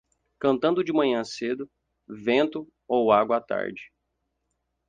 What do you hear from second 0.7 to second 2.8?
de manhã cedo, vento